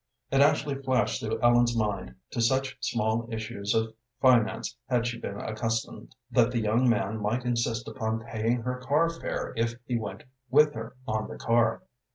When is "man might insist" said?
6.89-7.87